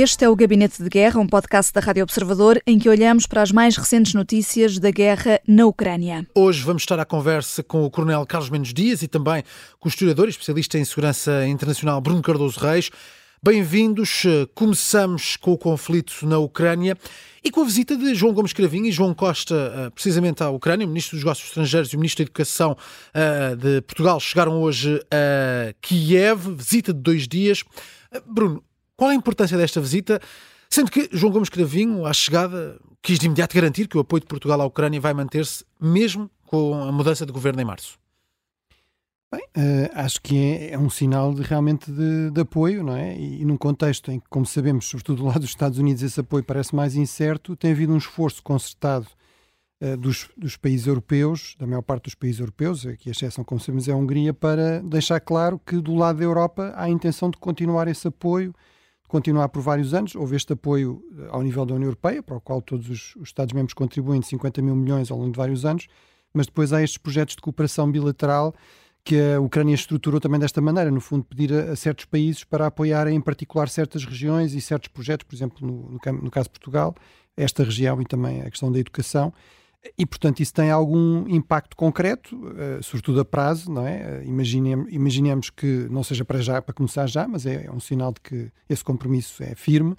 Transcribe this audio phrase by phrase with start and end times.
[0.00, 3.42] Este é o Gabinete de Guerra, um podcast da Rádio Observador em que olhamos para
[3.42, 6.24] as mais recentes notícias da guerra na Ucrânia.
[6.36, 9.42] Hoje vamos estar à conversa com o Coronel Carlos Mendes Dias e também
[9.80, 12.92] com o historiador e especialista em segurança internacional Bruno Cardoso Reis.
[13.42, 14.22] Bem-vindos.
[14.54, 16.96] Começamos com o conflito na Ucrânia
[17.42, 20.86] e com a visita de João Gomes Cravinho e João Costa, eh, precisamente à Ucrânia.
[20.86, 22.76] O Ministro dos Negócios Estrangeiros e o Ministro da Educação
[23.12, 27.64] eh, de Portugal chegaram hoje a Kiev, visita de dois dias.
[28.12, 28.62] Eh, Bruno,
[28.98, 30.20] qual a importância desta visita?
[30.68, 34.26] Sendo que João Gomes Cravinho, à chegada, quis de imediato garantir que o apoio de
[34.26, 37.96] Portugal à Ucrânia vai manter-se, mesmo com a mudança de governo em março.
[39.30, 43.16] Bem, uh, acho que é, é, um sinal de, realmente de, de, apoio, não é?
[43.16, 46.18] E, e num contexto em que, como sabemos, sobretudo do lado dos Estados Unidos, esse
[46.18, 49.06] apoio parece mais incerto, tem havido um esforço concertado
[49.80, 53.60] uh, dos, dos, países europeus, da maior parte dos países europeus, aqui a exceção, como
[53.60, 57.30] sabemos, é a Hungria, para deixar claro que do lado da Europa há a intenção
[57.30, 58.52] de continuar esse apoio,
[59.08, 60.14] continuar por vários anos.
[60.14, 63.28] Houve este apoio eh, ao nível da União Europeia, para o qual todos os, os
[63.28, 65.88] Estados-membros contribuem de 50 mil milhões ao longo de vários anos,
[66.32, 68.54] mas depois há estes projetos de cooperação bilateral
[69.08, 72.66] que a Ucrânia estruturou também desta maneira, no fundo, pedir a, a, certos países para
[72.66, 76.50] apoiarem em particular certas regiões e certos projetos, por exemplo, no, no, no, caso de
[76.50, 76.94] Portugal,
[77.36, 79.32] esta região e também a questão da educação.
[79.96, 84.22] E, portanto, isso tem algum impacto concreto, uh, sobretudo a prazo, não é?
[84.22, 87.78] Uh, imaginemos, imaginemos que não seja para já, para começar já, mas é, é um
[87.78, 89.96] sinal de que esse compromisso é firme.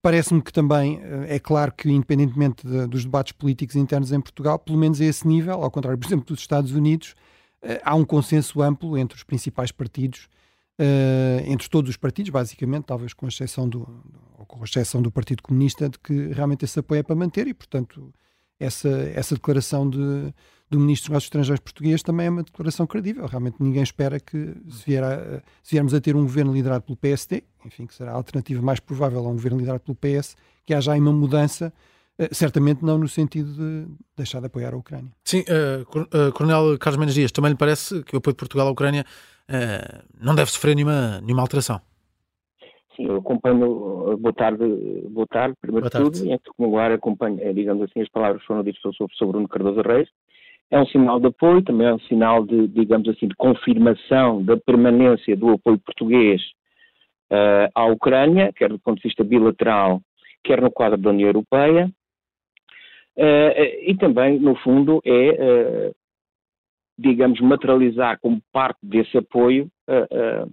[0.00, 4.58] Parece-me que também uh, é claro que, independentemente de, dos debates políticos internos em Portugal,
[4.58, 7.14] pelo menos a esse nível, ao contrário, por exemplo, dos Estados Unidos,
[7.60, 10.28] eh, há um consenso amplo entre os principais partidos,
[11.44, 13.84] entre todos os partidos, basicamente, talvez com exceção do,
[14.46, 18.14] com exceção do Partido Comunista, de que realmente esse apoio é para manter e, portanto,
[18.58, 20.32] essa, essa declaração de,
[20.70, 23.26] do Ministro dos Negócios Estrangeiros português também é uma declaração credível.
[23.26, 26.96] Realmente ninguém espera que, se, vier a, se viermos a ter um governo liderado pelo
[26.96, 30.36] PSD, enfim, que será a alternativa mais provável a um governo liderado pelo PS,
[30.66, 31.72] que haja aí uma mudança
[32.18, 33.86] eh, certamente não no sentido de
[34.16, 35.10] deixar de apoiar a Ucrânia.
[35.24, 38.70] Sim, uh, Coronel Carlos Mendes Dias, também lhe parece que o apoio de Portugal à
[38.70, 39.06] Ucrânia
[39.48, 41.80] uh, não deve sofrer nenhuma, nenhuma alteração?
[42.98, 44.64] Sim, eu acompanho, boa tarde,
[45.08, 48.64] boa tarde primeiro boa de tudo, em segundo lugar acompanho, digamos assim, as palavras foram
[48.64, 50.08] ditas pelo professor Bruno Cardoso Reis,
[50.68, 54.56] é um sinal de apoio, também é um sinal de, digamos assim, de confirmação da
[54.56, 56.42] permanência do apoio português
[57.72, 60.00] à Ucrânia, quer do ponto de vista bilateral,
[60.42, 61.88] quer no quadro da União Europeia,
[63.18, 65.94] Uh, e também, no fundo, é, uh,
[66.96, 70.48] digamos, materializar como parte desse apoio uh,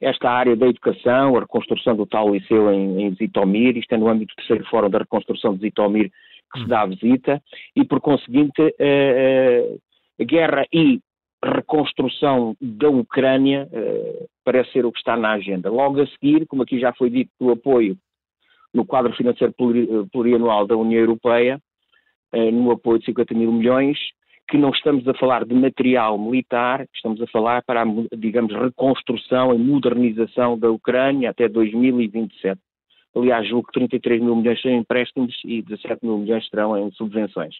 [0.00, 4.08] esta área da educação, a reconstrução do tal liceu em, em Zitomir, isto é no
[4.08, 6.10] âmbito do terceiro fórum da reconstrução de Zitomir
[6.52, 7.40] que se dá a visita,
[7.76, 8.60] e por conseguinte
[10.20, 11.00] a guerra e
[11.44, 13.68] reconstrução da Ucrânia
[14.44, 15.70] parece ser o que está na agenda.
[15.70, 17.96] Logo a seguir, como aqui já foi dito, o apoio
[18.74, 19.54] no quadro financeiro
[20.10, 21.60] plurianual da União Europeia,
[22.52, 23.98] no apoio de 50 mil milhões,
[24.50, 27.86] que não estamos a falar de material militar, estamos a falar para a,
[28.18, 32.60] digamos, reconstrução e modernização da Ucrânia até 2027.
[33.14, 37.54] Aliás, julgo que 33 mil milhões são empréstimos e 17 mil milhões serão em subvenções.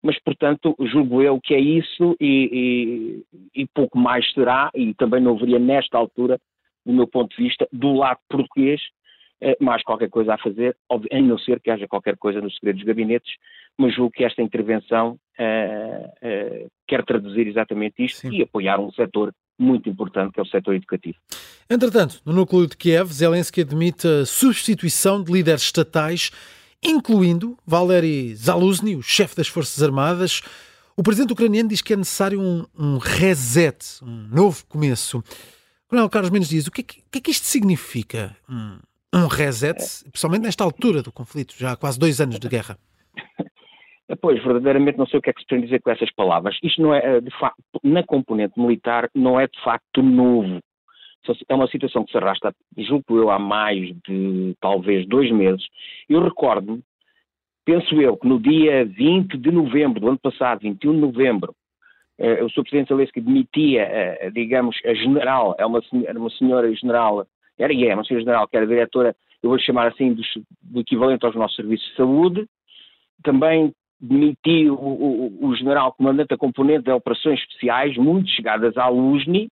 [0.00, 3.24] Mas, portanto, julgo eu que é isso e,
[3.54, 6.38] e, e pouco mais será, e também não haveria nesta altura,
[6.86, 8.80] do meu ponto de vista, do lado português,
[9.60, 12.88] mais qualquer coisa a fazer, a não ser que haja qualquer coisa nos segredos dos
[12.88, 13.32] gabinetes,
[13.78, 18.30] mas julgo que esta intervenção uh, uh, quer traduzir exatamente isto Sim.
[18.32, 21.16] e apoiar um setor muito importante, que é o setor educativo.
[21.70, 26.30] Entretanto, no núcleo de Kiev, Zelensky admite a substituição de líderes estatais,
[26.82, 30.42] incluindo Valery Zaluzny, o chefe das Forças Armadas.
[30.96, 35.22] O presidente ucraniano diz que é necessário um, um reset, um novo começo.
[35.88, 38.36] Coronel Carlos Mendes diz, o que é que, o que, é que isto significa?
[38.48, 38.78] Um,
[39.14, 40.10] um reset, é.
[40.10, 42.76] principalmente nesta altura do conflito, já há quase dois anos de guerra.
[44.22, 46.56] Pois, verdadeiramente não sei o que é que se pretende dizer com essas palavras.
[46.62, 50.60] Isto não é, eh, de facto, na componente militar, não é de facto novo.
[51.46, 55.62] É uma situação que se arrasta, julgo eu, há mais de talvez dois meses.
[56.08, 56.82] Eu recordo-me,
[57.66, 61.54] penso eu, que no dia 20 de novembro do ano passado, 21 de novembro,
[62.16, 62.62] eh, o Sr.
[62.62, 65.82] Presidente Zelensky demitia, eh, digamos, a general, é uma,
[66.16, 67.26] uma senhora general
[67.58, 70.22] era e é uma senhora general que era diretora, eu vou chamar assim, do,
[70.62, 72.46] do equivalente aos nossos serviços de saúde,
[73.22, 78.88] também demitiu o, o, o, general comandante da componente de operações especiais, muito chegadas à
[78.88, 79.48] Luzny,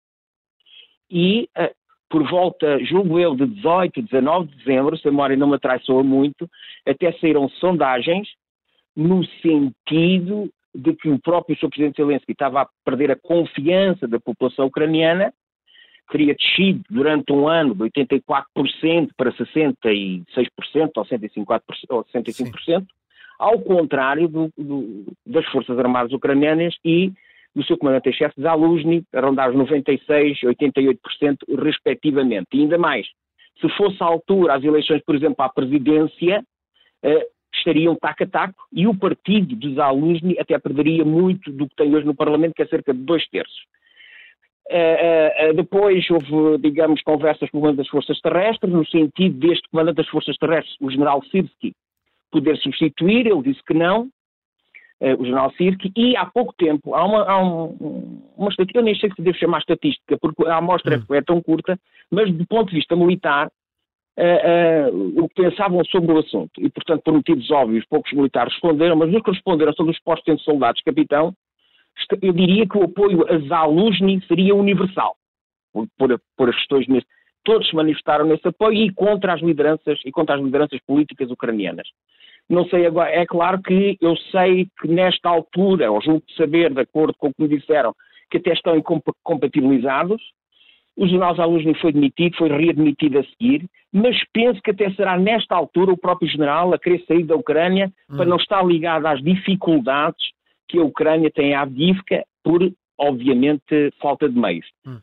[1.11, 1.75] e uh,
[2.08, 6.02] por volta, julgo eu, de 18, 19 de dezembro, se a memória não me atraiçoa
[6.02, 6.49] muito,
[6.87, 8.29] até saíram sondagens
[8.94, 11.69] no sentido de que o próprio Sr.
[11.69, 15.32] Presidente Zelensky estava a perder a confiança da população ucraniana
[16.11, 20.25] teria descido durante um ano de 84% para 66%
[20.97, 21.61] ou 65%,
[21.91, 22.87] ou 65%
[23.38, 27.12] ao contrário do, do, das Forças Armadas Ucranianas e
[27.55, 32.49] do seu comandante-chefe Zaluzny, arrondar os 96%, 88% respectivamente.
[32.52, 33.06] E ainda mais,
[33.61, 36.44] se fosse a altura as eleições, por exemplo, à presidência,
[37.02, 41.76] eh, estariam taco a taco e o partido de Zaluzny até perderia muito do que
[41.76, 43.64] tem hoje no Parlamento, que é cerca de dois terços.
[44.69, 49.69] Uh, uh, depois houve, digamos, conversas com o comandante das forças terrestres, no sentido deste
[49.69, 51.73] comandante das forças terrestres, o general Sirsky,
[52.33, 54.09] poder substituir, ele disse que não,
[55.01, 58.85] uh, o general Sirsky, e há pouco tempo, há uma, há um, uma estatística, eu
[58.85, 61.15] nem sei se devo chamar estatística, porque a amostra hum.
[61.15, 61.79] é tão curta,
[62.11, 63.49] mas do ponto de vista militar,
[65.15, 66.51] o que pensavam sobre o assunto.
[66.59, 70.37] E, portanto, por motivos óbvios, poucos militares responderam, mas os que responderam sobre os postos
[70.37, 71.35] de soldados capitão,
[72.23, 75.17] eu diria que o apoio a Zaluzny seria universal,
[75.73, 77.07] por, por, por as questões nesse.
[77.45, 81.89] Todos se manifestaram nesse apoio e contra as lideranças e contra as lideranças políticas ucranianas.
[82.49, 86.73] Não sei agora, é claro que eu sei que nesta altura, ou julgo de saber,
[86.73, 87.95] de acordo com o que me disseram,
[88.31, 90.21] que até estão incompatibilizados.
[90.97, 95.55] O general Zaluzny foi demitido, foi readmitido a seguir, mas penso que até será nesta
[95.55, 98.17] altura o próprio general a querer sair da Ucrânia hum.
[98.17, 100.36] para não estar ligado às dificuldades
[100.69, 102.61] que a Ucrânia tem à Avdivka por,
[102.99, 104.67] obviamente, falta de meios.
[104.87, 104.99] Hum.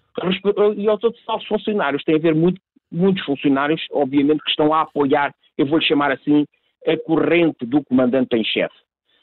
[0.77, 2.61] E aos outros falsos funcionários, tem a ver muito,
[2.91, 6.45] muitos funcionários, obviamente, que estão a apoiar, eu vou-lhe chamar assim,
[6.87, 8.75] a corrente do comandante em chefe,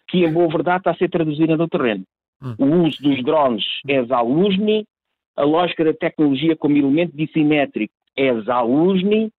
[0.08, 2.04] que em boa verdade está a ser traduzida no terreno.
[2.42, 2.54] Hum.
[2.58, 4.86] O uso dos drones é Zaluzny,
[5.36, 9.30] a lógica da tecnologia como elemento dissimétrico é Zaluzny,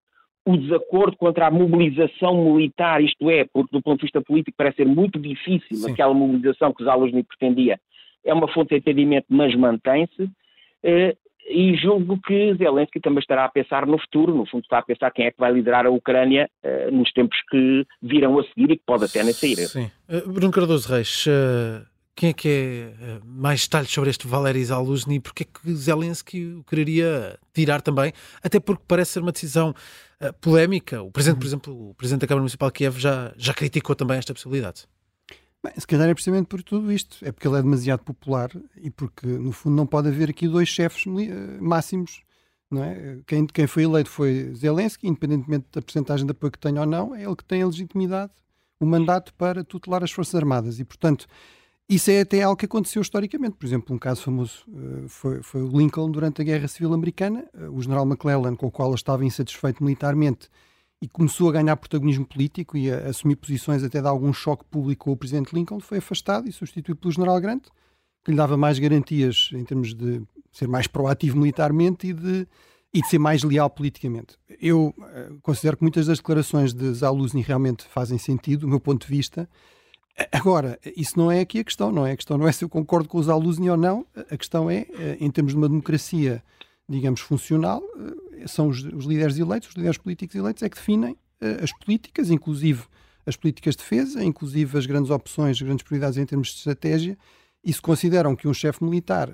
[0.45, 4.77] o desacordo contra a mobilização militar, isto é, porque do ponto de vista político parece
[4.77, 5.91] ser muito difícil Sim.
[5.91, 7.79] aquela mobilização que Zaluzny pretendia,
[8.23, 10.29] é uma fonte de entendimento, mas mantém-se.
[10.83, 11.15] Eh,
[11.49, 15.11] e julgo que Zelensky também estará a pensar no futuro, no fundo está a pensar
[15.11, 18.77] quem é que vai liderar a Ucrânia uh, nos tempos que virão a seguir e
[18.77, 19.55] que pode até nem sair.
[19.55, 19.89] Sim.
[20.07, 21.25] Uh, Bruno Cardoso Reis,
[22.15, 26.45] quem é que é mais detalhes sobre este Valery Zaluzny e porque é que Zelensky
[26.45, 28.13] o quereria tirar também,
[28.43, 29.73] até porque parece ser uma decisão
[30.21, 31.01] uh, polémica.
[31.01, 34.17] O Presidente, por exemplo, o Presidente da Câmara Municipal de Kiev já, já criticou também
[34.17, 34.87] esta possibilidade.
[35.63, 37.17] Bem, se calhar é precisamente por tudo isto.
[37.23, 40.69] É porque ele é demasiado popular e porque, no fundo, não pode haver aqui dois
[40.69, 41.05] chefes
[41.59, 42.21] máximos.
[42.69, 43.19] Não é?
[43.27, 47.13] quem, quem foi eleito foi Zelensky, independentemente da porcentagem de apoio que tenha ou não,
[47.13, 48.31] é ele que tem a legitimidade,
[48.79, 50.79] o mandato para tutelar as Forças Armadas.
[50.79, 51.27] E, portanto,
[51.89, 53.57] isso é até algo que aconteceu historicamente.
[53.57, 57.45] Por exemplo, um caso famoso uh, foi, foi, o Lincoln durante a Guerra Civil Americana.
[57.53, 60.49] Uh, o general McClellan, com o qual estava insatisfeito militarmente
[61.01, 64.63] e começou a ganhar protagonismo político e a, a assumir posições até de algum choque
[64.65, 67.63] público com o presidente Lincoln, foi afastado e substituído pelo general Grant,
[68.23, 72.47] que lhe dava mais garantias em termos de ser mais proativo militarmente e de,
[72.93, 74.37] e de ser mais leal politicamente.
[74.61, 79.05] Eu uh, considero que muitas das declarações de Zaluzny realmente fazem sentido, do meu ponto
[79.05, 79.49] de vista,
[80.31, 82.11] Agora, isso não é aqui a questão, não é?
[82.11, 84.85] A questão não é se eu concordo com os Aluzny ou não, a questão é,
[84.89, 86.43] eh, em termos de uma democracia,
[86.87, 87.81] digamos, funcional,
[88.41, 91.71] eh, são os, os líderes eleitos, os líderes políticos eleitos, é que definem eh, as
[91.71, 92.83] políticas, inclusive
[93.25, 97.17] as políticas de defesa, inclusive as grandes opções, as grandes prioridades em termos de estratégia,
[97.63, 99.29] e se consideram que um chefe militar,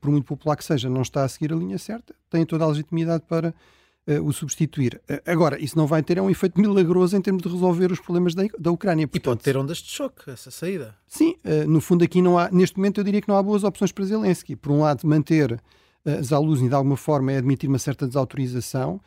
[0.00, 2.68] por muito popular que seja, não está a seguir a linha certa, tem toda a
[2.68, 3.52] legitimidade para
[4.08, 5.00] uh, o substituir.
[5.08, 8.00] Uh, agora, isso não vai ter é um efeito milagroso em termos de resolver os
[8.00, 9.06] problemas da, da Ucrânia.
[9.06, 10.94] Portanto, e pode ter ondas de choque, essa saída.
[11.06, 13.64] Sim, uh, no fundo aqui não há, neste momento eu diria que não há boas
[13.64, 14.56] opções para Zelensky.
[14.56, 19.00] Por um lado, manter uh, Zaluzny de alguma forma é admitir uma certa desautorização.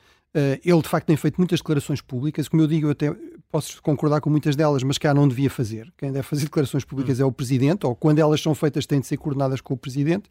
[0.64, 3.16] ele de facto tem feito muitas declarações públicas, como eu digo, eu até
[3.52, 5.94] posso concordar com muitas delas, mas cá não devia fazer.
[5.98, 7.24] Quem deve fazer declarações públicas hum.
[7.24, 10.30] é o Presidente, ou quando elas são feitas têm de ser coordenadas com o Presidente.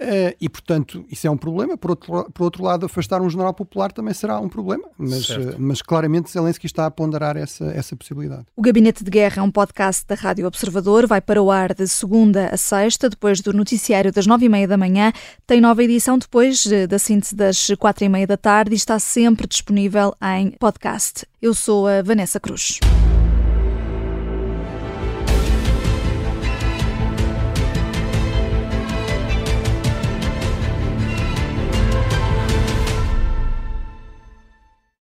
[0.00, 1.76] Uh, e, portanto, isso é um problema.
[1.76, 4.84] Por outro, por outro lado, afastar um general popular também será um problema.
[4.96, 8.44] Mas, uh, mas claramente Zelensky está a ponderar essa, essa possibilidade.
[8.56, 11.06] O Gabinete de Guerra é um podcast da Rádio Observador.
[11.06, 14.66] Vai para o ar de segunda a sexta, depois do noticiário das nove e meia
[14.66, 15.12] da manhã.
[15.46, 18.98] Tem nova edição depois eh, da síntese das quatro e meia da tarde e está
[18.98, 21.26] sempre disponível em podcast.
[21.40, 22.80] Eu sou a Vanessa Cruz.